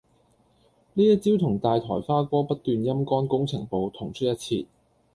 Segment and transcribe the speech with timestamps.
[0.95, 4.65] 呢一招同大台花哥不斷陰乾工程部同出一轍